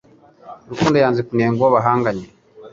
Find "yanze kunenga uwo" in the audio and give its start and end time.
1.03-1.69